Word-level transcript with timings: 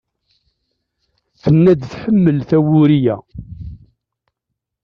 Tenna-d 1.41 1.81
tḥemmel 1.91 2.37
tawuri-a. 2.49 3.15